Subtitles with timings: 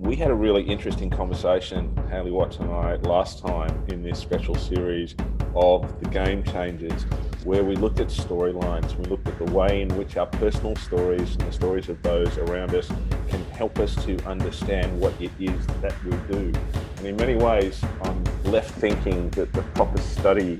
[0.00, 4.54] We had a really interesting conversation, Hayley Watts and I, last time in this special
[4.54, 5.14] series
[5.54, 7.02] of the game changers,
[7.44, 8.96] where we looked at storylines.
[8.96, 12.38] We looked at the way in which our personal stories and the stories of those
[12.38, 12.88] around us
[13.28, 16.50] can help us to understand what it is that we do.
[16.96, 20.58] And in many ways, I'm left thinking that the proper study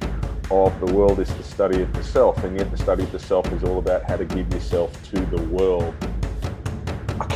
[0.50, 3.18] of the world is the study of the self, and yet the study of the
[3.18, 5.94] self is all about how to give yourself to the world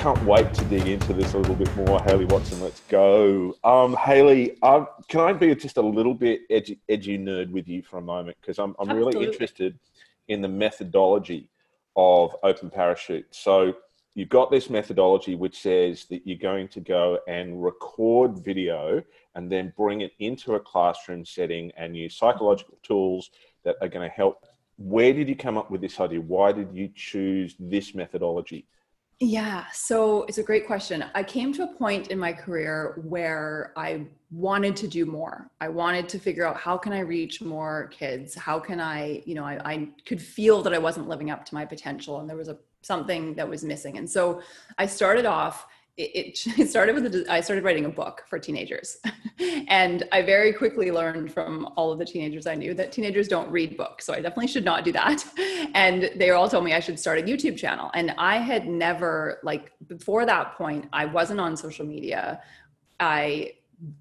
[0.05, 1.99] can't wait to dig into this a little bit more.
[2.03, 3.57] Hayley Watson, let's go.
[3.65, 7.81] Um, Hayley, um, can I be just a little bit edgy, edgy nerd with you
[7.83, 8.37] for a moment?
[8.39, 9.79] Because I'm, I'm really interested
[10.29, 11.49] in the methodology
[11.97, 13.25] of Open Parachute.
[13.31, 13.77] So
[14.15, 19.03] you've got this methodology which says that you're going to go and record video
[19.35, 23.31] and then bring it into a classroom setting and use psychological tools
[23.65, 24.45] that are going to help.
[24.77, 26.21] Where did you come up with this idea?
[26.21, 28.67] Why did you choose this methodology?
[29.21, 31.05] Yeah, so it's a great question.
[31.15, 35.51] I came to a point in my career where I wanted to do more.
[35.61, 38.35] I wanted to figure out how can I reach more kids?
[38.35, 41.55] How can I, you know, I, I could feel that I wasn't living up to
[41.55, 43.97] my potential and there was a something that was missing.
[43.99, 44.43] And so
[44.79, 48.99] I started off it, it started with a, I started writing a book for teenagers,
[49.69, 53.51] and I very quickly learned from all of the teenagers I knew that teenagers don't
[53.51, 55.25] read books, so I definitely should not do that.
[55.75, 59.41] And they all told me I should start a YouTube channel, and I had never
[59.43, 62.41] like before that point I wasn't on social media.
[63.01, 63.55] I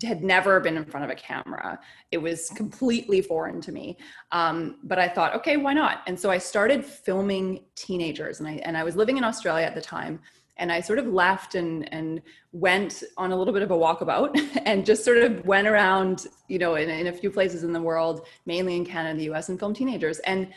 [0.04, 1.80] had never been in front of a camera.
[2.12, 3.98] It was completely foreign to me.
[4.32, 6.02] Um, but I thought, okay, why not?
[6.06, 9.74] And so I started filming teenagers, and I and I was living in Australia at
[9.74, 10.20] the time
[10.58, 14.38] and I sort of left and and went on a little bit of a walkabout
[14.66, 17.82] and just sort of went around, you know, in, in a few places in the
[17.82, 20.20] world, mainly in Canada, the US, and filmed teenagers.
[20.20, 20.54] And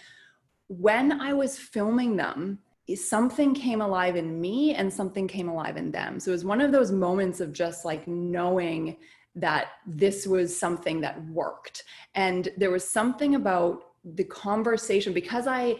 [0.68, 2.58] when I was filming them,
[2.94, 6.20] something came alive in me and something came alive in them.
[6.20, 8.96] So it was one of those moments of just like knowing
[9.34, 11.84] that this was something that worked.
[12.14, 15.76] And there was something about the conversation because I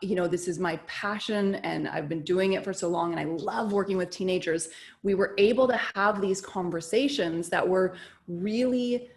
[0.00, 3.20] you know this is my passion and i've been doing it for so long and
[3.20, 4.68] i love working with teenagers
[5.02, 7.94] we were able to have these conversations that were
[8.26, 9.10] really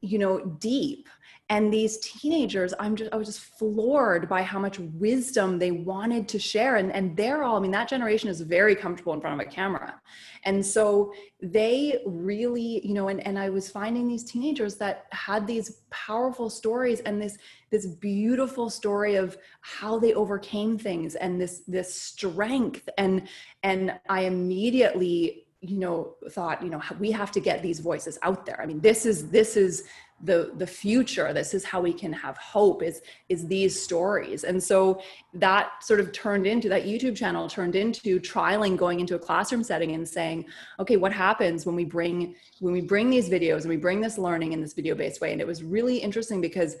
[0.00, 1.08] you know deep
[1.50, 6.26] and these teenagers i'm just i was just floored by how much wisdom they wanted
[6.28, 6.76] to share.
[6.76, 9.50] And and they're all i mean that generation is very comfortable in front of a
[9.50, 10.00] camera.
[10.44, 11.12] And so
[11.42, 16.48] they really you know and, and i was finding these teenagers that had these powerful
[16.48, 17.36] stories and this
[17.70, 22.88] this beautiful story of how they overcame things and this this strength.
[22.96, 23.28] And
[23.64, 28.46] and i immediately you know thought you know we have to get these voices out
[28.46, 28.60] there.
[28.62, 29.84] I mean this is this is
[30.22, 31.32] the the future.
[31.32, 34.44] This is how we can have hope is is these stories.
[34.44, 35.00] And so
[35.34, 39.62] that sort of turned into that youtube channel turned into trialing going into a classroom
[39.62, 40.44] setting and saying
[40.80, 44.18] okay what happens when we bring when we bring these videos and we bring this
[44.18, 45.32] learning in this video based way?
[45.32, 46.76] And it was really interesting because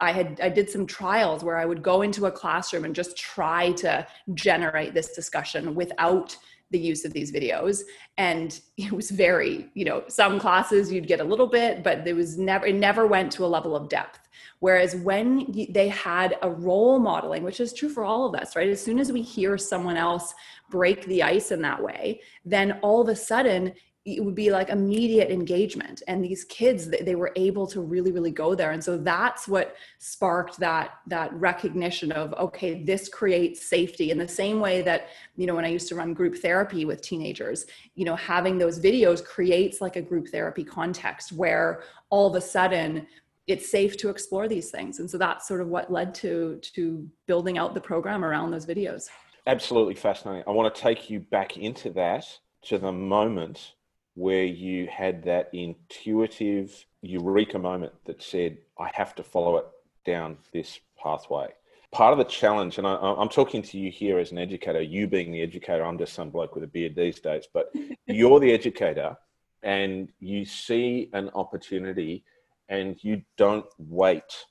[0.00, 3.16] I had I did some trials where I would go into a classroom and just
[3.16, 6.36] try to generate this discussion without
[6.70, 7.82] the use of these videos.
[8.16, 12.14] And it was very you know some classes you'd get a little bit but there
[12.14, 14.20] was never it never went to a level of depth.
[14.60, 18.68] Whereas when they had a role modeling which is true for all of us right?
[18.68, 20.34] As soon as we hear someone else
[20.70, 23.72] break the ice in that way then all of a sudden
[24.06, 26.02] it would be like immediate engagement.
[26.08, 28.70] And these kids they were able to really really go there.
[28.70, 34.10] And so that's what sparked that that recognition of okay this creates safety.
[34.10, 37.00] In the same way that you know when i used to run group therapy with
[37.00, 42.34] teenagers you know having those videos creates like a group therapy context where all of
[42.34, 43.06] a sudden
[43.46, 45.00] it's safe to explore these things.
[45.00, 48.66] And so that's sort of what led to to building out the program around those
[48.66, 49.08] videos.
[49.46, 50.44] Absolutely fascinating.
[50.46, 52.24] I want to take you back into that
[52.62, 53.74] to the moment
[54.14, 59.66] where you had that intuitive eureka moment that said, I have to follow it
[60.04, 61.48] down this pathway?
[61.92, 65.08] Part of the challenge, and I, am talking to you here as an educator, you
[65.08, 67.72] being the educator, I'm just some bloke with a beard these days, but
[68.06, 69.16] you're the educator
[69.62, 72.24] and you see an opportunity
[72.68, 74.44] and you don't wait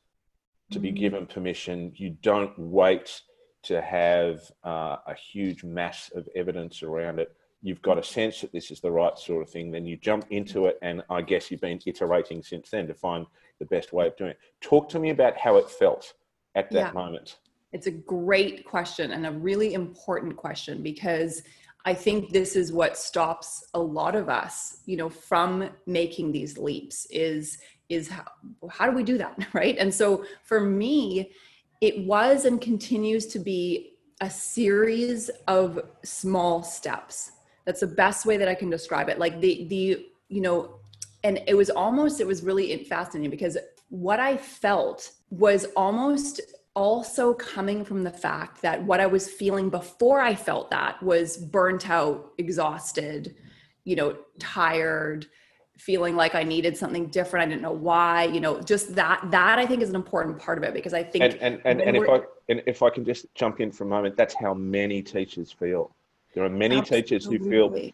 [0.72, 0.98] to be mm.
[0.98, 1.94] given permission.
[1.96, 3.22] You don't wait
[3.64, 8.52] to have uh, a huge mass of evidence around it you've got a sense that
[8.52, 11.52] this is the right sort of thing, then you jump into it, and I guess
[11.52, 13.26] you've been iterating since then to find
[13.60, 14.40] the best way of doing it.
[14.62, 16.14] Talk to me about how it felt
[16.56, 16.92] at that yeah.
[16.92, 17.38] moment.
[17.72, 21.44] It's a great question and a really important question because
[21.86, 26.58] I think this is what stops a lot of us, you know, from making these
[26.58, 27.58] leaps is
[27.90, 28.24] is how,
[28.70, 29.76] how do we do that, right?
[29.80, 31.32] And so for me,
[31.82, 37.32] it was and continues to be a series of small steps
[37.70, 40.80] that's the best way that i can describe it like the the you know
[41.24, 46.42] and it was almost it was really fascinating because what i felt was almost
[46.74, 51.38] also coming from the fact that what i was feeling before i felt that was
[51.38, 53.36] burnt out exhausted
[53.84, 55.28] you know tired
[55.78, 57.46] feeling like I needed something different.
[57.46, 60.58] I didn't know why, you know, just that, that I think is an important part
[60.58, 61.24] of it because I think.
[61.24, 62.20] And, and, and, and if I,
[62.50, 65.96] and if I can just jump in for a moment, that's how many teachers feel.
[66.34, 67.02] There are many Absolutely.
[67.02, 67.92] teachers who feel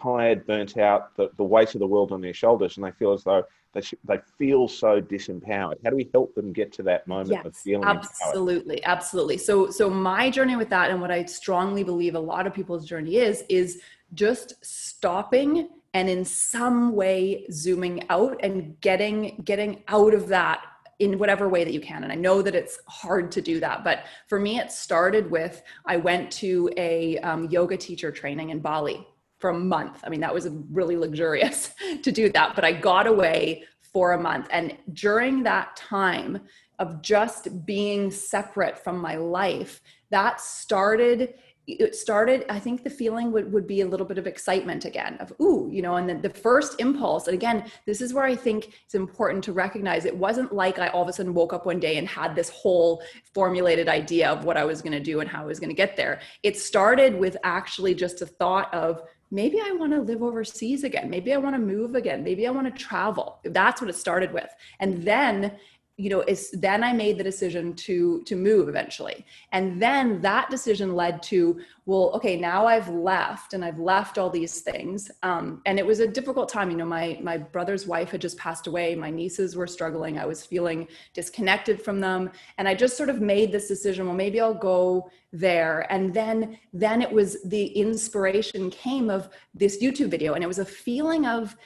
[0.00, 3.12] tired, burnt out, the, the weight of the world on their shoulders, and they feel
[3.12, 5.76] as though they, sh- they feel so disempowered.
[5.84, 8.96] How do we help them get to that moment yes, of feeling absolutely, empowered?
[8.96, 9.38] absolutely.
[9.38, 12.86] So, so my journey with that, and what I strongly believe a lot of people's
[12.86, 13.80] journey is, is
[14.14, 20.60] just stopping and in some way zooming out and getting getting out of that
[20.98, 22.02] in whatever way that you can.
[22.02, 25.62] And i know that it's hard to do that but for me it started with
[25.86, 29.06] i went to a um, yoga teacher training in bali
[29.38, 30.00] for a month.
[30.04, 31.72] I mean that was really luxurious
[32.02, 34.48] to do that but i got away for a month.
[34.50, 36.40] And during that time
[36.78, 39.80] of just being separate from my life
[40.10, 41.34] that started
[41.68, 45.16] it started i think the feeling would, would be a little bit of excitement again
[45.20, 48.34] of ooh you know and then the first impulse and again this is where i
[48.34, 51.66] think it's important to recognize it wasn't like i all of a sudden woke up
[51.66, 53.02] one day and had this whole
[53.34, 55.74] formulated idea of what i was going to do and how i was going to
[55.74, 60.22] get there it started with actually just a thought of maybe I want to live
[60.22, 61.10] overseas again.
[61.10, 62.24] Maybe I want to move again.
[62.24, 63.40] Maybe I want to travel.
[63.44, 64.48] That's what it started with.
[64.80, 65.52] And then
[65.98, 69.26] you know is then i made the decision to to move eventually.
[69.52, 74.30] And then that decision led to well okay now i've left and i've left all
[74.30, 75.10] these things.
[75.24, 76.70] Um, and it was a difficult time.
[76.70, 78.94] You know my my brother's wife had just passed away.
[78.94, 80.18] My nieces were struggling.
[80.18, 82.30] I was feeling disconnected from them.
[82.58, 85.86] And i just sort of made this decision well maybe i'll go there.
[85.92, 90.34] And then then it was the inspiration came of this youtube video.
[90.34, 91.56] And it was a feeling of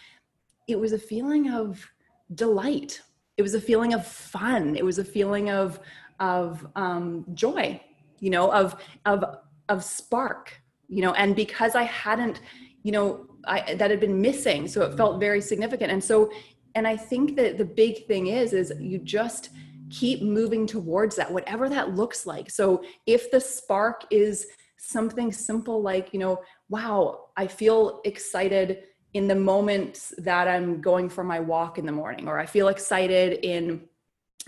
[0.69, 1.87] it was a feeling of
[2.35, 3.03] delight
[3.37, 4.77] it was a feeling of fun.
[4.77, 5.81] It was a feeling of
[6.21, 7.81] of um, joy
[8.23, 9.25] you know of of
[9.69, 12.41] of spark you know and because i hadn't
[12.85, 15.91] you know I, that had been missing so it felt very significant.
[15.91, 16.31] And so
[16.77, 19.51] and i think that the big thing is is you just
[19.91, 22.49] keep moving towards that whatever that looks like.
[22.49, 24.47] So if the spark is
[24.79, 28.83] something simple like you know wow i feel excited
[29.15, 32.69] in the moments that I'm going for my walk in the morning, or I feel
[32.69, 33.83] excited in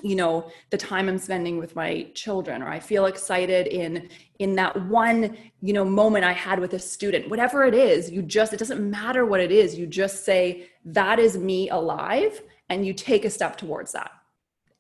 [0.03, 4.09] you know the time i'm spending with my children or i feel excited in
[4.39, 7.31] in that one you know moment i had with a student.
[7.31, 11.19] Whatever it is you just it doesn't matter what it is you just say that
[11.19, 14.11] is me alive and you take a step towards that.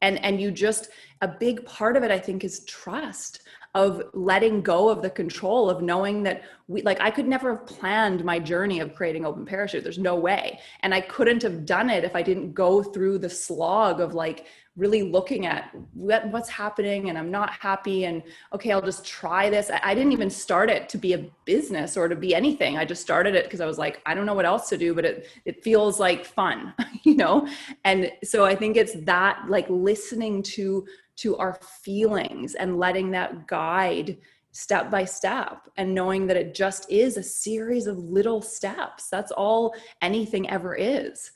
[0.02, 0.88] And and you just
[1.20, 3.42] a big part of it i think is trust
[3.74, 7.66] of letting go of the control of knowing that we like I could never have
[7.66, 9.82] planned my journey of creating open parachute.
[9.82, 10.60] There's no way.
[10.80, 14.46] And I couldn't have done it if I didn't go through the slog of like
[14.76, 18.22] really looking at what, what's happening and I'm not happy and
[18.52, 19.70] okay, I'll just try this.
[19.70, 22.76] I, I didn't even start it to be a business or to be anything.
[22.76, 24.94] I just started it because I was like, I don't know what else to do,
[24.94, 27.46] but it it feels like fun, you know?
[27.84, 33.46] And so I think it's that like listening to to our feelings and letting that
[33.46, 34.18] guide
[34.52, 39.08] step by step and knowing that it just is a series of little steps.
[39.08, 41.32] That's all anything ever is.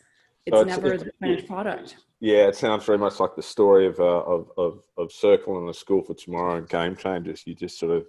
[0.46, 1.96] It's, so it's never it's, the finished product.
[2.20, 5.68] Yeah, it sounds very much like the story of, uh, of, of, of Circle and
[5.68, 7.42] the School for Tomorrow and Game Changers.
[7.44, 8.06] You just sort of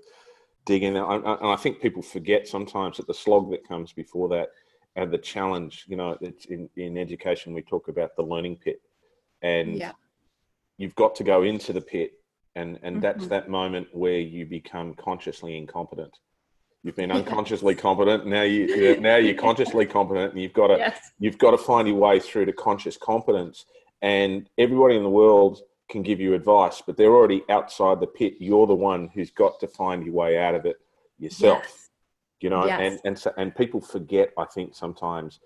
[0.65, 0.95] dig in.
[0.95, 4.49] And I, think people forget sometimes that the slog that comes before that
[4.95, 8.81] and the challenge, you know, it's in, in education, we talk about the learning pit.
[9.41, 9.93] And yeah
[10.79, 12.13] you've got to go into the pit
[12.55, 13.01] and and mm-hmm.
[13.01, 16.17] that's that moment where you become consciously incompetent
[16.81, 21.11] you've been unconsciously competent now you now you're consciously competent and you've got to yes.
[21.19, 23.65] you've got to find your way through to conscious competence
[24.01, 28.33] and everybody in the world can give you advice but they're already outside the pit
[28.39, 30.77] you're the one who's got to find your way out of it
[31.19, 31.89] yourself yes.
[32.39, 32.79] you know yes.
[32.81, 35.39] and and so, and people forget i think sometimes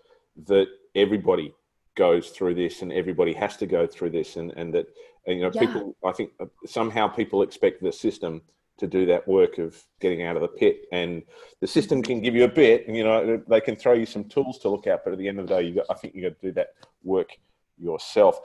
[0.45, 1.53] that everybody
[1.95, 4.87] goes through this and everybody has to go through this and and that
[5.25, 5.61] and, you know, yeah.
[5.61, 8.41] people, I think uh, somehow people expect the system
[8.77, 10.85] to do that work of getting out of the pit.
[10.91, 11.23] And
[11.61, 14.25] the system can give you a bit, and you know, they can throw you some
[14.25, 16.15] tools to look at, but at the end of the day, you got, I think
[16.15, 16.69] you've got to do that
[17.03, 17.29] work
[17.77, 18.39] yourself.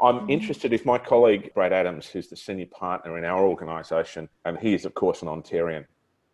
[0.00, 0.30] I'm mm-hmm.
[0.30, 4.74] interested if my colleague Brad Adams, who's the senior partner in our organisation, and he
[4.74, 5.84] is of course an Ontarian,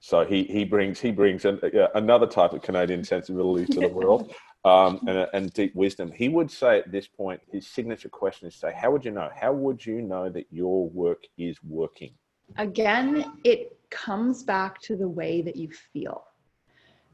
[0.00, 3.88] so he he brings he brings an, uh, another type of Canadian sensibility to the
[3.92, 4.32] world
[4.66, 6.10] um, and, and deep wisdom.
[6.10, 9.30] He would say at this point, his signature question is say, How would you know?
[9.34, 12.12] How would you know that your work is working?
[12.58, 16.24] Again, it comes back to the way that you feel.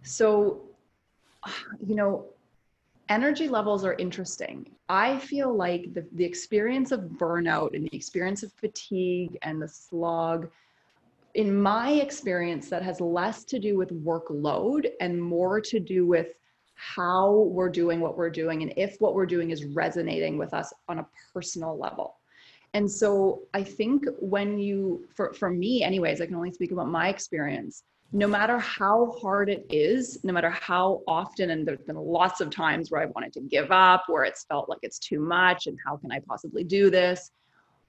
[0.03, 0.63] So
[1.85, 2.27] you know,
[3.09, 4.71] energy levels are interesting.
[4.89, 9.69] I feel like the, the experience of burnout and the experience of fatigue and the
[9.69, 10.49] slog,
[11.35, 16.29] in my experience, that has less to do with workload and more to do with
[16.83, 20.73] how we're doing what we're doing and if what we're doing is resonating with us
[20.89, 22.17] on a personal level.
[22.75, 26.89] And so I think when you, for, for me, anyways, I can only speak about
[26.89, 31.97] my experience no matter how hard it is, no matter how often, and there's been
[31.97, 35.19] lots of times where I've wanted to give up, where it's felt like it's too
[35.19, 37.31] much, and how can I possibly do this?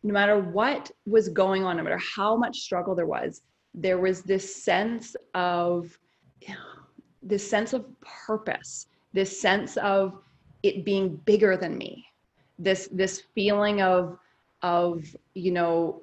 [0.02, 3.42] No matter what was going on, no matter how much struggle there was,
[3.74, 5.98] there was this sense of
[7.24, 10.20] this sense of purpose, this sense of
[10.64, 12.06] it being bigger than me,
[12.60, 14.18] this this feeling of
[14.62, 15.04] of
[15.34, 16.02] you know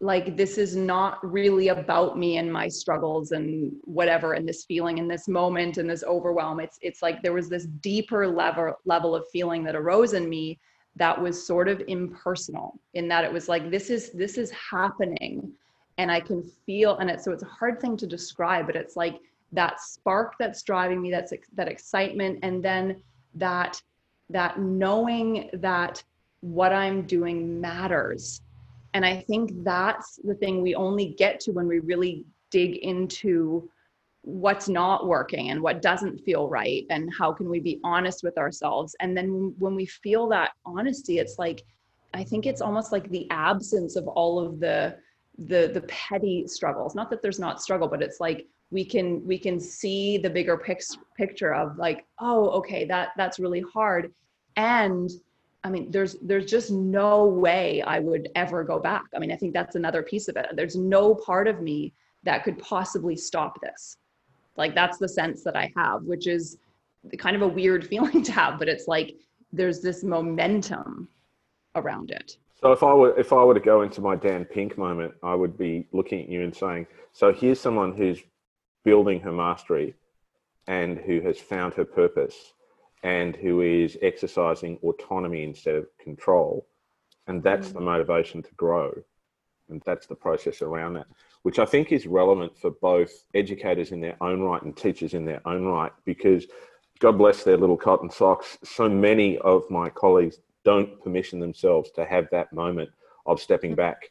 [0.00, 4.98] like this is not really about me and my struggles and whatever and this feeling
[4.98, 6.58] in this moment and this overwhelm.
[6.58, 10.58] It's it's like there was this deeper level level of feeling that arose in me
[10.96, 15.50] that was sort of impersonal in that it was like this is this is happening
[15.98, 18.96] and i can feel and it so it's a hard thing to describe but it's
[18.96, 19.20] like
[19.52, 23.02] that spark that's driving me that's that excitement and then
[23.34, 23.80] that
[24.30, 26.02] that knowing that
[26.40, 28.42] what i'm doing matters.
[28.94, 33.70] And I think that's the thing we only get to when we really dig into
[34.20, 38.36] what's not working and what doesn't feel right and how can we be honest with
[38.38, 38.94] ourselves.
[39.00, 41.62] And then when we feel that honesty it's like
[42.14, 44.96] i think it's almost like the absence of all of the
[45.46, 46.94] the the petty struggles.
[46.94, 50.56] Not that there's not struggle but it's like we can we can see the bigger
[50.56, 50.82] pic-
[51.16, 54.12] picture of like oh okay that that's really hard
[54.56, 55.10] and
[55.64, 59.04] I mean, there's there's just no way I would ever go back.
[59.14, 60.48] I mean, I think that's another piece of it.
[60.54, 61.92] There's no part of me
[62.24, 63.96] that could possibly stop this.
[64.56, 66.58] Like that's the sense that I have, which is
[67.18, 69.14] kind of a weird feeling to have, but it's like
[69.52, 71.08] there's this momentum
[71.76, 72.36] around it.
[72.60, 75.34] So if I were if I were to go into my Dan Pink moment, I
[75.34, 78.20] would be looking at you and saying, so here's someone who's
[78.84, 79.94] building her mastery
[80.66, 82.54] and who has found her purpose
[83.02, 86.66] and who is exercising autonomy instead of control.
[87.26, 87.74] And that's mm.
[87.74, 88.92] the motivation to grow.
[89.68, 91.06] And that's the process around that,
[91.42, 95.24] which I think is relevant for both educators in their own right and teachers in
[95.24, 96.46] their own right, because
[97.00, 102.04] God bless their little cotton socks, so many of my colleagues don't permission themselves to
[102.04, 102.90] have that moment
[103.26, 104.10] of stepping back.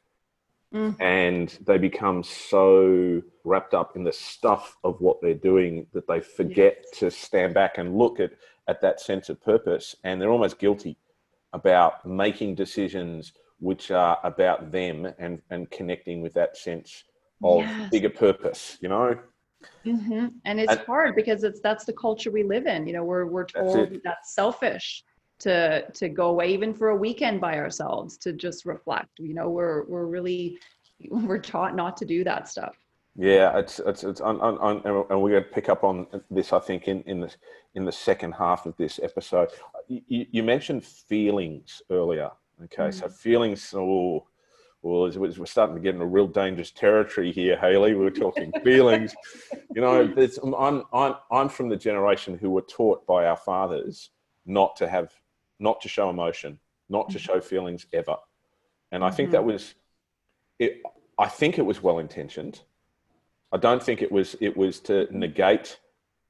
[0.74, 0.96] Mm.
[1.02, 6.22] And they become so wrapped up in the stuff of what they're doing that they
[6.22, 7.00] forget yes.
[7.00, 8.32] to stand back and look at
[8.68, 10.96] at that sense of purpose and they're almost guilty
[11.52, 17.04] about making decisions which are about them and, and connecting with that sense
[17.44, 17.90] of yes.
[17.92, 19.18] bigger purpose, you know?
[19.86, 20.28] Mm-hmm.
[20.46, 22.88] And it's and, hard because it's that's the culture we live in.
[22.88, 25.04] You know, we're we're told that's, that's, selfish
[25.42, 29.10] to to go away even for a weekend by ourselves to just reflect.
[29.20, 30.60] You know, we're we're really
[31.10, 32.76] we're taught not to do that stuff.
[33.16, 36.54] Yeah, it's it's, it's on, on, on, and we're going to pick up on this,
[36.54, 37.34] I think, in in the
[37.76, 39.50] in the second half of this episode.
[39.88, 42.32] You, you mentioned feelings earlier.
[42.64, 42.94] Okay, mm.
[42.94, 43.74] so feelings.
[43.76, 44.28] Oh,
[44.82, 47.94] well, we're starting to get into real dangerous territory here, Hayley.
[47.94, 49.14] We are talking feelings.
[49.76, 50.02] You know,
[50.58, 54.10] I'm I'm I'm from the generation who were taught by our fathers
[54.46, 55.14] not to have,
[55.62, 57.22] not to show emotion, not to mm.
[57.22, 58.18] show feelings ever,
[58.92, 59.34] and I think mm-hmm.
[59.34, 59.76] that was,
[60.60, 60.82] it.
[61.18, 62.62] I think it was well intentioned
[63.52, 65.80] I don't think it was it was to negate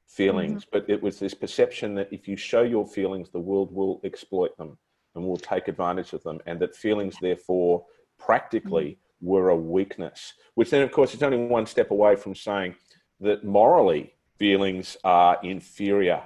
[0.06, 0.70] feelings, mm-hmm.
[0.72, 4.56] but it was this perception that if you show your feelings, the world will exploit
[4.58, 4.76] them
[5.14, 7.84] and will take advantage of them, and that feelings, therefore,
[8.18, 9.26] practically mm-hmm.
[9.28, 10.34] were a weakness.
[10.54, 12.74] Which then, of course, is only one step away from saying
[13.20, 16.22] that morally feelings are inferior.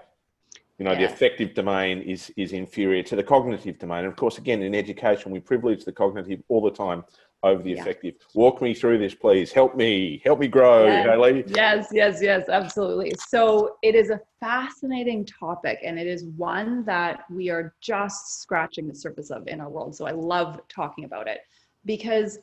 [0.78, 0.98] You know, yeah.
[0.98, 4.00] the affective domain is is inferior to the cognitive domain.
[4.00, 7.04] And of course, again, in education, we privilege the cognitive all the time
[7.42, 7.80] over the yeah.
[7.80, 8.14] affective.
[8.34, 9.52] Walk me through this, please.
[9.52, 11.06] Help me, help me grow, yes.
[11.54, 13.12] Yes, yes, yes, absolutely.
[13.28, 18.88] So it is a fascinating topic, and it is one that we are just scratching
[18.88, 19.94] the surface of in our world.
[19.94, 21.40] So I love talking about it
[21.84, 22.38] because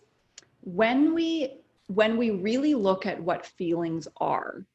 [0.62, 4.66] when we when we really look at what feelings are,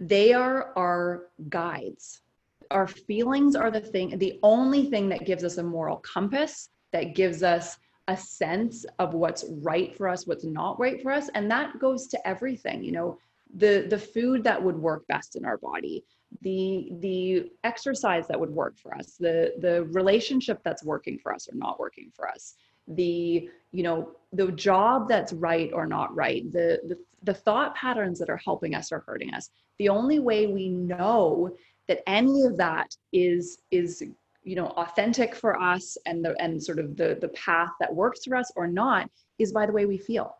[0.00, 2.22] they are our guides.
[2.70, 7.14] Our feelings are the thing, the only thing that gives us a moral compass, that
[7.14, 7.76] gives us
[8.08, 11.28] a sense of what's right for us, what's not right for us.
[11.34, 13.18] And that goes to everything, you know,
[13.54, 16.04] the the food that would work best in our body,
[16.42, 21.48] the the exercise that would work for us, the the relationship that's working for us
[21.48, 22.54] or not working for us,
[22.88, 28.18] the you know the job that's right or not right the, the the thought patterns
[28.18, 31.54] that are helping us or hurting us the only way we know
[31.88, 34.02] that any of that is is
[34.42, 38.24] you know authentic for us and the and sort of the the path that works
[38.24, 40.36] for us or not is by the way we feel.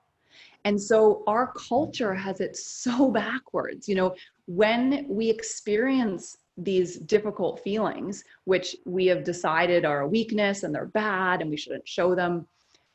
[0.64, 4.14] And so our culture has it so backwards you know
[4.46, 10.86] when we experience these difficult feelings which we have decided are a weakness and they're
[10.86, 12.46] bad and we shouldn't show them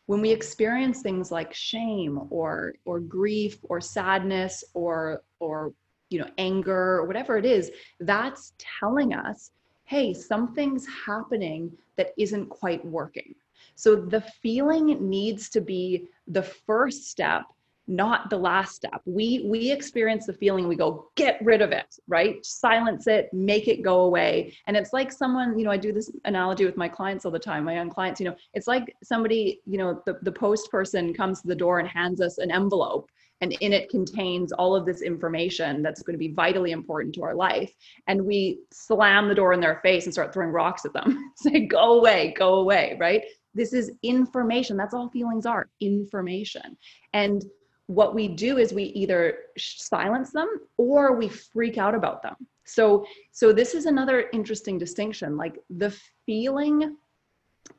[0.08, 5.74] when we experience things like shame or or grief or sadness or or
[6.12, 9.51] you know anger or whatever it is that's telling us
[9.91, 13.36] hey something's happening that isn't quite working.
[13.75, 17.44] So the feeling needs to be the first step
[17.88, 19.01] not the last step.
[19.06, 22.38] We we experience the feeling we go get rid of it right?
[22.46, 24.56] Silence it make it go away.
[24.68, 27.39] And it's like someone you know i do this analogy with my clients all the
[27.39, 31.13] time my young clients you know it's like somebody you know the, the post person
[31.13, 33.10] comes to the door and hands us an envelope
[33.41, 37.24] and in it contains all of this information that's going to be vitally important to
[37.24, 37.74] our life.
[38.07, 41.31] And we slam the door in their face and start throwing rocks at them.
[41.36, 43.24] Say go away go away right?
[43.53, 44.77] This is information.
[44.77, 46.77] That's all feelings are information.
[47.13, 47.43] And
[47.88, 52.36] what we do is we either silence them or we freak out about them.
[52.63, 55.36] So so this is another interesting distinction.
[55.36, 55.93] Like the
[56.25, 56.95] feeling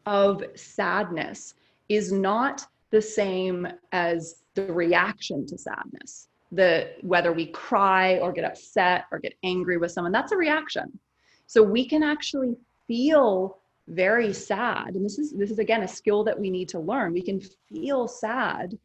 [0.06, 1.54] of sadness
[1.88, 8.44] is not the same as the reaction to sadness the whether we cry or get
[8.44, 10.98] upset or get angry with someone that's a reaction.
[11.46, 12.56] So we can actually
[12.86, 16.78] feel very sad and this is this is again a skill that we need to
[16.78, 17.12] learn.
[17.12, 18.78] We can feel sad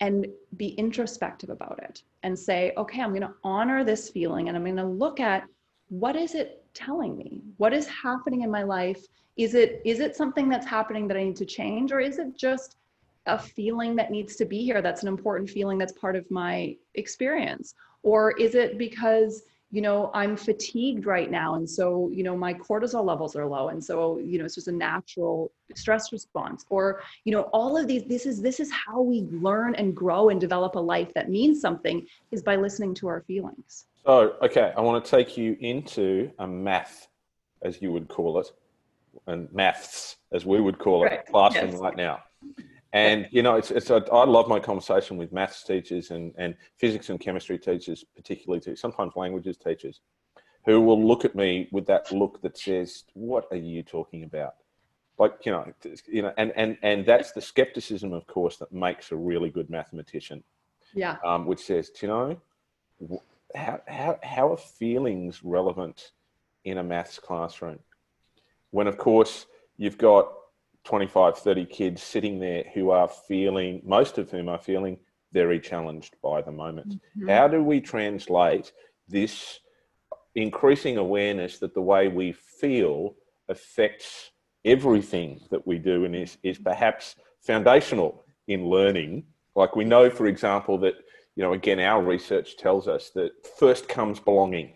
[0.00, 4.56] and be introspective about it and say okay i'm going to honor this feeling and
[4.56, 5.44] i'm going to look at
[5.88, 7.40] what is it telling me?
[7.58, 9.00] What is happening in my life?
[9.36, 12.36] Is it is it something that's happening that i need to change or is it
[12.36, 12.76] just
[13.26, 16.76] a feeling that needs to be here that's an important feeling that's part of my
[16.94, 19.42] experience or is it because
[19.74, 23.68] you know i'm fatigued right now and so you know my cortisol levels are low
[23.68, 27.88] and so you know it's just a natural stress response or you know all of
[27.88, 31.28] these this is this is how we learn and grow and develop a life that
[31.28, 35.56] means something is by listening to our feelings so okay i want to take you
[35.60, 37.08] into a math
[37.62, 38.52] as you would call it
[39.26, 41.26] and maths as we would call it right.
[41.26, 41.80] classroom yes.
[41.80, 42.22] right now
[42.94, 46.54] and you know, it's it's a, I love my conversation with maths teachers and and
[46.78, 48.76] physics and chemistry teachers, particularly too.
[48.76, 50.00] Sometimes languages teachers,
[50.64, 54.54] who will look at me with that look that says, "What are you talking about?"
[55.18, 55.72] Like you know,
[56.06, 59.70] you know, and and and that's the skepticism, of course, that makes a really good
[59.70, 60.44] mathematician.
[60.94, 61.16] Yeah.
[61.24, 62.40] Um, which says, you know,
[63.56, 66.12] how how how are feelings relevant
[66.64, 67.80] in a maths classroom?
[68.70, 70.32] When of course you've got
[70.84, 74.98] 25, 30 kids sitting there who are feeling, most of whom are feeling
[75.32, 76.94] very challenged by the moment.
[76.94, 77.28] Mm-hmm.
[77.28, 78.72] How do we translate
[79.08, 79.60] this
[80.34, 83.14] increasing awareness that the way we feel
[83.48, 84.30] affects
[84.64, 89.24] everything that we do and is, is perhaps foundational in learning?
[89.54, 90.94] Like we know, for example, that,
[91.34, 94.74] you know, again, our research tells us that first comes belonging.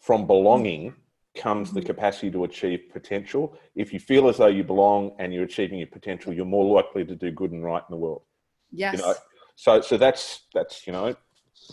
[0.00, 0.94] From belonging,
[1.36, 1.86] comes the mm-hmm.
[1.86, 3.56] capacity to achieve potential.
[3.74, 7.04] If you feel as though you belong and you're achieving your potential, you're more likely
[7.04, 8.22] to do good and right in the world.
[8.72, 8.98] Yes.
[8.98, 9.14] You know?
[9.56, 11.14] So, so that's that's you know,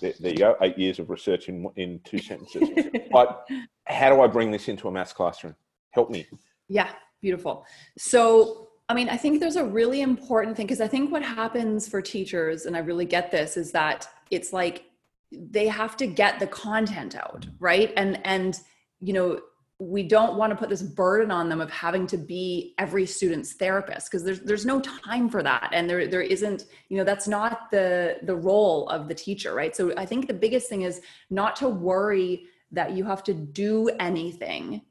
[0.01, 0.57] there, there, you go.
[0.61, 2.69] Eight years of research in in two sentences.
[3.11, 3.47] but
[3.85, 5.55] how do I bring this into a maths classroom?
[5.91, 6.27] Help me.
[6.67, 6.89] Yeah,
[7.21, 7.65] beautiful.
[7.97, 11.87] So, I mean, I think there's a really important thing because I think what happens
[11.87, 14.85] for teachers, and I really get this, is that it's like
[15.31, 17.93] they have to get the content out, right?
[17.95, 18.59] And and
[18.99, 19.39] you know
[19.79, 23.53] we don't want to put this burden on them of having to be every student's
[23.53, 25.69] therapist because there's there's no time for that.
[25.71, 29.75] And there there isn't you know that's not the the role of the teacher right?
[29.75, 33.89] So i think the biggest thing is not to worry that you have to do
[33.99, 34.81] anything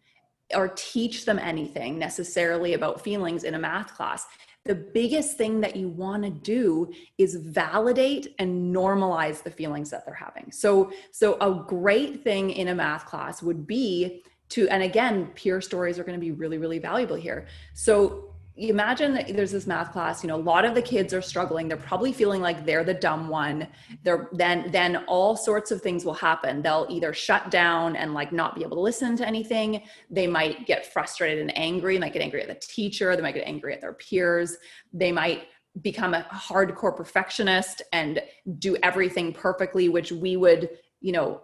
[0.55, 4.27] or teach them anything necessarily about feelings in a math class.
[4.65, 10.05] The biggest thing that you want to do is validate and normalize the feelings that
[10.07, 10.53] they're having.
[10.53, 15.61] So so a great thing in a math class would be to and again peer
[15.61, 17.47] stories are going to be really really valuable here.
[17.75, 21.13] So you imagine that there's this math class you know a lot of the kids
[21.13, 21.69] are struggling.
[21.69, 23.69] They're probably feeling like they're the dumb one.
[24.03, 26.63] They're then then all sorts of things will happen.
[26.63, 29.83] They'll either shut down and like not be able to listen to anything.
[30.11, 31.95] They might get frustrated and angry.
[31.95, 33.15] They might get angry at the teacher.
[33.15, 34.57] They might get angry at their peers.
[34.93, 35.49] They might
[35.83, 38.23] become a hardcore perfectionist and
[38.59, 41.43] do everything perfectly which we would you know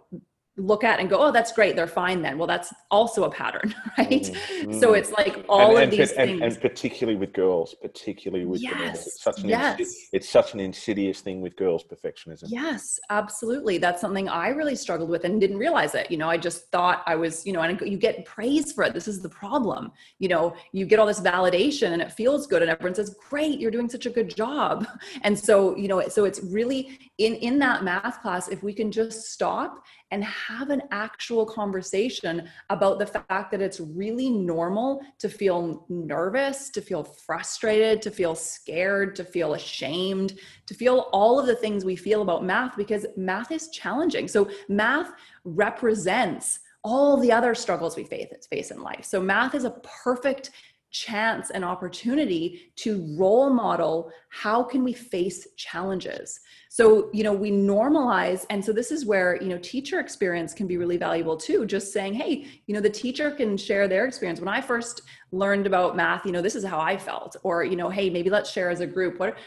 [0.55, 2.37] look at and go, oh, that's great, they're fine then.
[2.37, 4.09] Well, that's also a pattern, right?
[4.09, 4.79] Mm-hmm.
[4.79, 6.41] So it's like all and, of and, these and, things.
[6.41, 8.73] And particularly with girls, particularly with yes.
[8.73, 9.07] girls.
[9.07, 10.09] It's such, an yes.
[10.13, 12.43] it's such an insidious thing with girls, perfectionism.
[12.47, 13.79] Yes, absolutely.
[13.79, 16.11] That's something I really struggled with and didn't realize it.
[16.11, 18.93] You know, I just thought I was, you know, and you get praise for it.
[18.93, 19.91] This is the problem.
[20.19, 23.59] You know, you get all this validation and it feels good and everyone says, great,
[23.59, 24.87] you're doing such a good job.
[25.21, 28.91] And so, you know, so it's really in, in that math class, if we can
[28.91, 35.27] just stop and have an actual conversation about the fact that it's really normal to
[35.27, 41.47] feel nervous, to feel frustrated, to feel scared, to feel ashamed, to feel all of
[41.47, 44.27] the things we feel about math because math is challenging.
[44.27, 45.11] So, math
[45.45, 49.05] represents all the other struggles we face in life.
[49.05, 50.51] So, math is a perfect
[50.93, 56.39] chance and opportunity to role model how can we face challenges.
[56.69, 60.67] So you know we normalize and so this is where you know teacher experience can
[60.67, 64.39] be really valuable too just saying hey you know the teacher can share their experience.
[64.39, 65.01] When i first
[65.31, 68.29] learned about math you know this is how i felt or you know hey maybe
[68.29, 69.19] let's share as a group.
[69.19, 69.37] What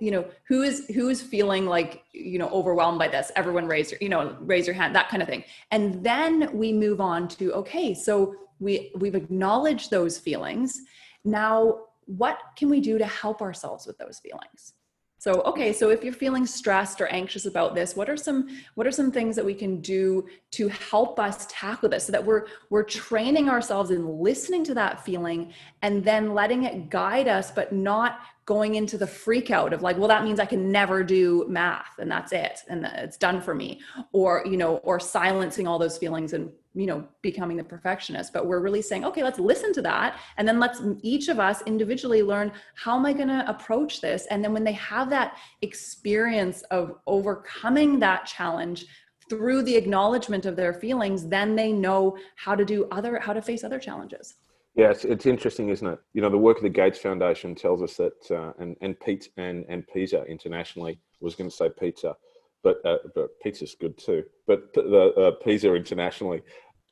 [0.00, 3.30] you know who is who is feeling like you know overwhelmed by this?
[3.36, 5.44] Everyone raise your you know raise your hand that kind of thing.
[5.70, 10.82] And then we move on to okay so we we've acknowledged those feelings
[11.26, 14.74] now what can we do to help ourselves with those feelings?
[15.18, 18.86] So okay so if you're feeling stressed or anxious about this what are some what
[18.86, 22.46] are some things that we can do to help us tackle this so that we're
[22.70, 27.72] we're training ourselves in listening to that feeling and then letting it guide us but
[27.72, 31.44] not going into the freak out of like well that means i can never do
[31.48, 33.80] math and that's it and it's done for me
[34.12, 38.46] or you know or silencing all those feelings and you know becoming the perfectionist but
[38.46, 42.22] we're really saying okay let's listen to that and then let's each of us individually
[42.22, 46.62] learn how am i going to approach this and then when they have that experience
[46.70, 48.86] of overcoming that challenge
[49.28, 53.42] through the acknowledgement of their feelings then they know how to do other how to
[53.42, 54.34] face other challenges
[54.76, 55.98] yeah, it's, it's interesting, isn't it?
[56.12, 59.30] You know, the work of the Gates Foundation tells us that, uh, and and Pete
[59.38, 62.14] and and PISA internationally was going to say pizza,
[62.62, 64.24] but uh, but pizza's good too.
[64.46, 66.42] But the uh, PISA internationally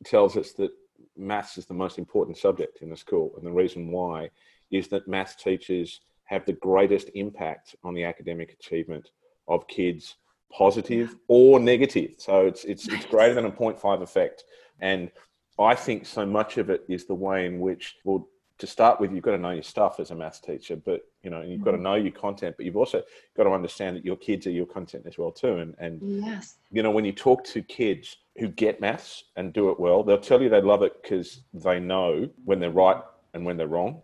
[0.05, 0.71] tells us that
[1.17, 4.31] maths is the most important subject in the school, and the reason why
[4.71, 9.11] is that maths teachers have the greatest impact on the academic achievement
[9.47, 10.17] of kids,
[10.53, 12.15] positive or negative.
[12.19, 14.45] So it's it's it's greater than a 0.5 effect,
[14.81, 15.11] and
[15.59, 18.27] I think so much of it is the way in which, well,
[18.59, 21.31] to start with, you've got to know your stuff as a maths teacher, but you
[21.31, 21.85] know, you've got to mm-hmm.
[21.85, 23.03] know your content, but you've also
[23.37, 25.59] got to understand that your kids are your content as well too.
[25.59, 29.71] And and yes, you know, when you talk to kids who get maths and do
[29.71, 33.45] it well, they'll tell you they love it because they know when they're right and
[33.45, 34.03] when they're wrong.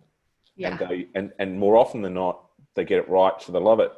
[0.56, 0.70] Yeah.
[0.70, 3.80] And they and, and more often than not, they get it right, so they love
[3.80, 3.92] it.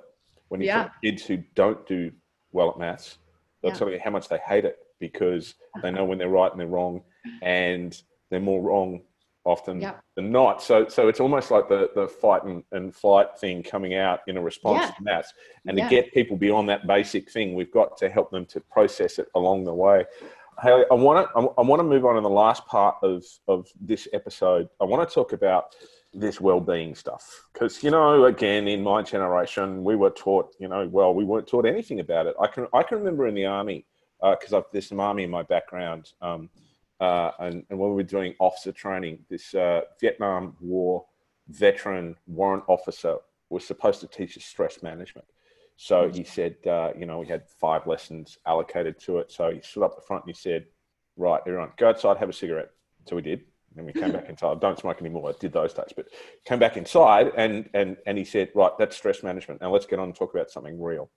[0.49, 0.85] When you yeah.
[0.85, 2.13] talk to kids who don't do
[2.53, 3.17] well at maths,
[3.63, 3.79] they'll yeah.
[3.79, 6.67] tell you how much they hate it because they know when they're right and they're
[6.67, 7.03] wrong
[7.41, 9.01] and they're more wrong
[9.45, 10.01] often yep.
[10.15, 10.63] than not.
[10.63, 14.37] So so it's almost like the the fight and, and flight thing coming out in
[14.37, 14.91] a response yeah.
[14.91, 15.33] to maths.
[15.67, 15.89] And yeah.
[15.89, 19.29] to get people beyond that basic thing, we've got to help them to process it
[19.35, 20.05] along the way.
[20.63, 23.69] Hayley, I want to I want to move on in the last part of of
[23.81, 24.69] this episode.
[24.81, 25.75] I want to talk about
[26.15, 30.87] this well-being stuff because you know again in my generation we were taught you know
[30.89, 33.87] well we weren't taught anything about it i can i can remember in the army
[34.21, 36.51] because uh, there's some army in my background um,
[37.03, 41.05] uh, and, and, when we were doing officer training, this uh, Vietnam War
[41.49, 43.17] veteran warrant officer
[43.51, 45.27] was supposed to teach us stress management.
[45.77, 49.33] So he said, uh, you know, we had five lessons allocated to it.
[49.33, 50.67] So he stood up the front and he said,
[51.17, 52.71] right, everyone, go outside, have a cigarette.
[53.09, 53.41] So we did.
[53.77, 54.61] And we came back inside.
[54.61, 55.31] Don't smoke anymore.
[55.31, 56.07] I did those days, but
[56.45, 59.61] came back inside and, and, and he said, right, that's stress management.
[59.61, 61.11] Now let's get on and talk about something real.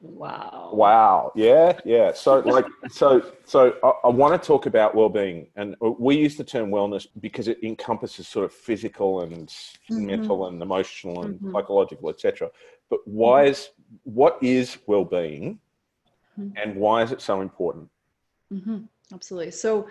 [0.00, 0.70] Wow.
[0.72, 1.32] Wow.
[1.34, 1.78] Yeah.
[1.84, 2.12] Yeah.
[2.12, 6.44] So, like, so, so I, I want to talk about well-being, and we use the
[6.44, 10.06] term wellness because it encompasses sort of physical and mm-hmm.
[10.06, 11.52] mental and emotional and mm-hmm.
[11.52, 12.50] psychological, etc.
[12.88, 13.50] But why mm-hmm.
[13.50, 13.70] is
[14.04, 15.58] what is well-being,
[16.38, 16.56] mm-hmm.
[16.56, 17.88] and why is it so important?
[18.52, 18.78] Mm-hmm.
[19.12, 19.50] Absolutely.
[19.50, 19.86] So,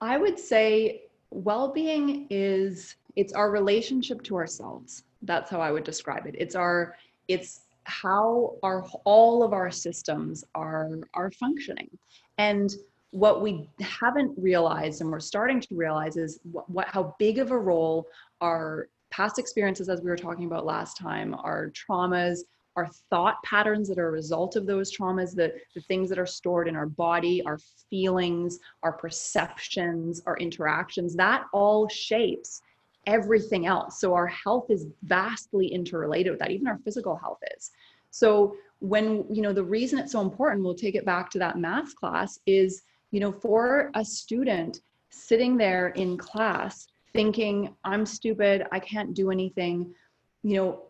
[0.00, 5.04] I would say well-being is it's our relationship to ourselves.
[5.22, 6.34] That's how I would describe it.
[6.36, 6.96] It's our
[7.28, 11.90] it's how our all of our systems are are functioning.
[12.38, 12.74] And
[13.14, 17.52] what we haven't realized and we're starting to realize is what, what how big of
[17.52, 18.06] a role
[18.40, 22.40] our past experiences as we were talking about last time our traumas
[22.74, 26.26] our thought patterns that are a result of those traumas the, the things that are
[26.26, 32.60] stored in our body our feelings our perceptions our interactions that all shapes
[33.06, 34.00] everything else.
[34.00, 37.70] So our health is vastly interrelated with that, even our physical health is.
[38.10, 41.58] So when, you know, the reason it's so important, we'll take it back to that
[41.58, 48.66] math class is, you know, for a student sitting there in class thinking, I'm stupid,
[48.72, 49.94] I can't do anything,
[50.42, 50.82] you know,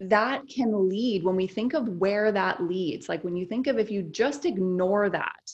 [0.00, 3.78] that can lead when we think of where that leads, like when you think of
[3.78, 5.52] if you just ignore that,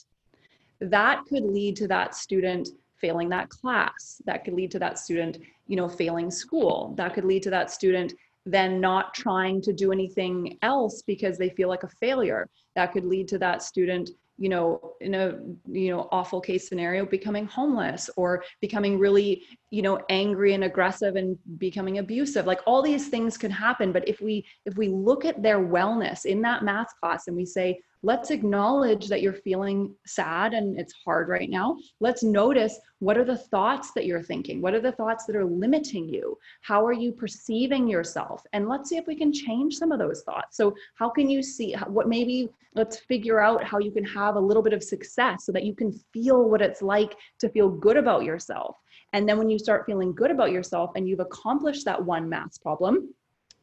[0.81, 4.21] that could lead to that student failing that class.
[4.25, 6.93] That could lead to that student, you know, failing school.
[6.97, 8.13] That could lead to that student
[8.45, 12.47] then not trying to do anything else because they feel like a failure.
[12.75, 15.37] That could lead to that student you know in a
[15.71, 21.15] you know awful case scenario becoming homeless or becoming really you know angry and aggressive
[21.15, 25.23] and becoming abusive like all these things could happen but if we if we look
[25.23, 29.91] at their wellness in that math class and we say let's acknowledge that you're feeling
[30.05, 31.75] sad and it's hard right now.
[31.99, 34.61] Let's notice what are the thoughts that you're thinking?
[34.61, 36.37] What are the thoughts that are limiting you?
[36.61, 38.43] How are you perceiving yourself?
[38.53, 40.55] And let's see if we can change some of those thoughts.
[40.55, 44.39] So, how can you see what maybe let's figure out how you can have a
[44.39, 47.97] little bit of success so that you can feel what it's like to feel good
[47.97, 48.77] about yourself.
[49.13, 52.61] And then when you start feeling good about yourself and you've accomplished that one math
[52.61, 53.15] problem,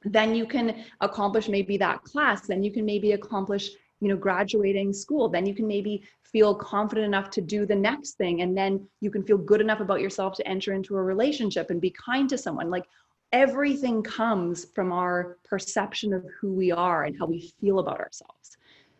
[0.04, 3.70] then you can accomplish maybe that class then you can maybe accomplish
[4.02, 8.12] you know graduating school then you can maybe feel confident enough to do the next
[8.12, 11.68] thing and then you can feel good enough about yourself to enter into a relationship
[11.70, 12.70] and be kind to someone.
[12.70, 12.86] Like
[13.32, 18.56] everything comes from our perception of who we are and how we feel about ourselves.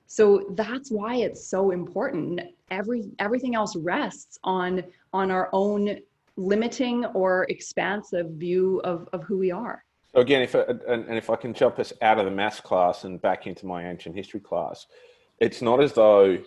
[0.07, 2.43] So that's why it's so important.
[2.71, 4.85] Every everything else rests on
[5.15, 5.99] on our own
[6.37, 9.83] limiting or expansive view of of who we are
[10.15, 12.61] so again, if uh, and, and if I can jump us out of the maths
[12.61, 14.87] class and back into my ancient history class,
[15.41, 16.39] it's not as though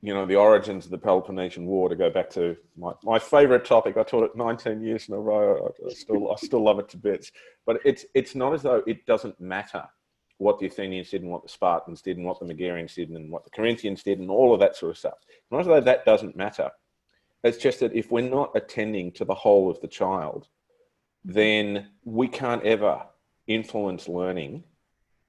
[0.00, 1.88] you know the origins of the Peloponnesian War.
[1.88, 5.18] To go back to my, my favorite topic, I taught it 19 years in a
[5.18, 5.74] row.
[5.84, 7.32] I still I still love it to bits.
[7.66, 9.84] But it's it's not as though it doesn't matter
[10.38, 13.28] what the Athenians did and what the Spartans did and what the Megarians did and
[13.30, 15.18] what the Corinthians did and all of that sort of stuff.
[15.50, 16.70] Not as though that doesn't matter.
[17.42, 20.46] It's just that if we're not attending to the whole of the child,
[21.28, 23.02] then we can't ever
[23.46, 24.64] influence learning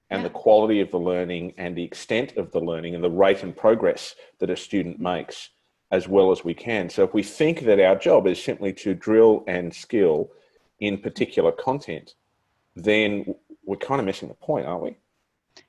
[0.08, 0.28] and yeah.
[0.28, 3.54] the quality of the learning and the extent of the learning and the rate and
[3.54, 5.50] progress that a student makes
[5.92, 6.88] as well as we can.
[6.88, 10.30] So if we think that our job is simply to drill and skill
[10.78, 12.14] in particular content,
[12.74, 13.34] then
[13.64, 14.96] we're kind of missing the point, aren't we?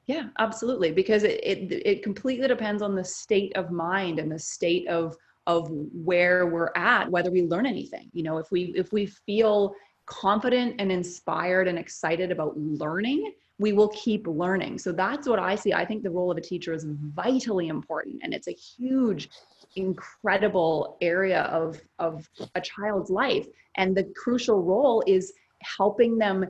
[0.05, 0.93] Yeah, absolutely.
[0.93, 5.17] Because it, it, it completely depends on the state of mind and the state of
[5.47, 8.11] of where we're at, whether we learn anything.
[8.13, 9.73] You know, if we if we feel
[10.12, 14.78] confident and inspired and excited about learning, we will keep learning.
[14.78, 15.71] So that's what I see.
[15.71, 19.30] I think the role of a teacher is vitally important and it's a huge
[19.78, 23.47] incredible area of of a child's life
[23.78, 26.45] and the crucial role is helping them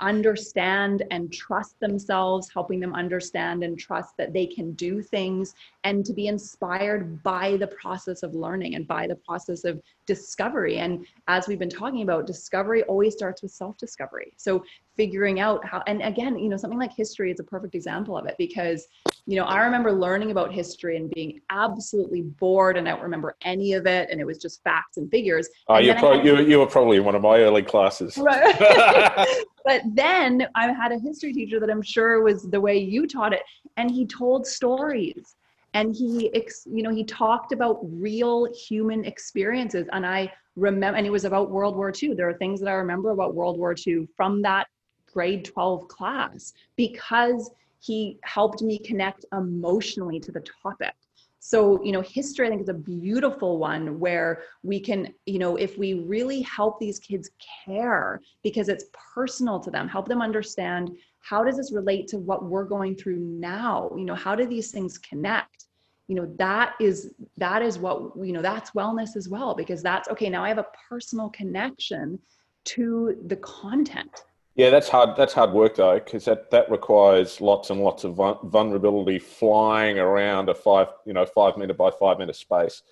[0.00, 6.04] understand and trust themselves, helping them understand and trust that they can do things, and
[6.04, 10.78] to be inspired by the process of learning and by the process of discovery.
[10.78, 14.32] And as we've been talking about, discovery always starts with self discovery.
[14.36, 14.64] So
[14.96, 18.26] figuring out how, and again, you know, something like history is a perfect example of
[18.26, 18.88] it because
[19.28, 23.36] you know, I remember learning about history and being absolutely bored, and I don't remember
[23.42, 25.50] any of it, and it was just facts and figures.
[25.68, 28.16] Oh, you probably you, you were probably in one of my early classes.
[28.16, 28.56] Right.
[29.66, 33.32] but then I had a history teacher that I'm sure was the way you taught
[33.32, 33.42] it,
[33.76, 35.36] and he told stories,
[35.74, 36.30] and he,
[36.66, 41.50] you know, he talked about real human experiences, and I remember, and it was about
[41.50, 42.14] World War II.
[42.14, 44.66] There are things that I remember about World War II from that
[45.12, 50.94] grade 12 class because he helped me connect emotionally to the topic
[51.40, 55.56] so you know history i think is a beautiful one where we can you know
[55.56, 57.30] if we really help these kids
[57.64, 60.90] care because it's personal to them help them understand
[61.28, 63.90] how does this relate to what we're going through now?
[63.96, 65.66] You know how do these things connect?
[66.06, 70.08] You know that is that is what you know that's wellness as well because that's
[70.08, 72.18] okay now i have a personal connection
[72.64, 74.24] to the content
[74.58, 75.16] yeah, that's hard.
[75.16, 80.48] That's hard work though, because that, that requires lots and lots of vulnerability, flying around
[80.48, 82.82] a five you know five meter by five meter space,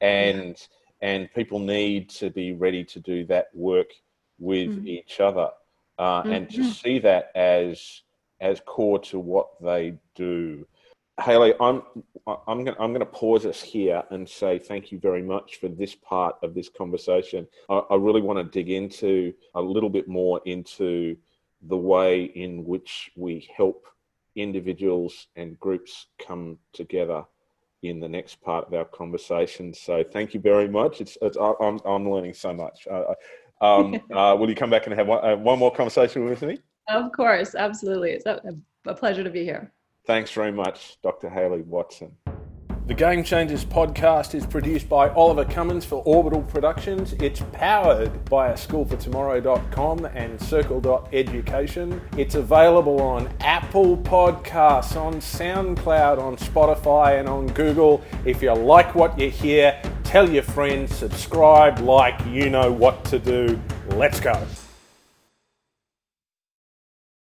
[0.00, 0.56] and
[1.02, 1.08] yeah.
[1.08, 3.90] and people need to be ready to do that work
[4.38, 4.86] with mm-hmm.
[4.86, 5.50] each other,
[5.98, 6.32] uh, mm-hmm.
[6.32, 8.02] and to see that as
[8.40, 10.64] as core to what they do.
[11.20, 11.82] Hayley, I'm
[12.26, 15.68] I'm going I'm going to pause us here and say thank you very much for
[15.68, 17.46] this part of this conversation.
[17.68, 21.16] I, I really want to dig into a little bit more into
[21.62, 23.86] the way in which we help
[24.34, 27.24] individuals and groups come together
[27.82, 29.72] in the next part of our conversation.
[29.72, 31.00] So thank you very much.
[31.00, 32.86] It's, it's I'm, I'm learning so much.
[32.90, 33.14] Uh,
[33.60, 36.58] um, uh, will you come back and have one, uh, one more conversation with me?
[36.88, 38.12] Of course, absolutely.
[38.12, 38.40] It's a,
[38.86, 39.72] a pleasure to be here.
[40.06, 41.28] Thanks very much, Dr.
[41.28, 42.12] Hayley Watson.
[42.86, 47.14] The Game Changers podcast is produced by Oliver Cummins for Orbital Productions.
[47.14, 52.00] It's powered by schoolfortomorrow.com and circle.education.
[52.16, 58.04] It's available on Apple Podcasts, on SoundCloud, on Spotify, and on Google.
[58.24, 63.18] If you like what you hear, tell your friends, subscribe, like, you know what to
[63.18, 63.60] do.
[63.88, 64.46] Let's go.